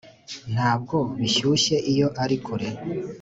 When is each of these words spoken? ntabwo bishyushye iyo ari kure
ntabwo 0.53 0.97
bishyushye 1.19 1.75
iyo 1.91 2.07
ari 2.23 2.37
kure 2.45 2.69